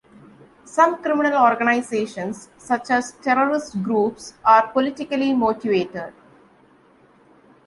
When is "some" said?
0.65-0.99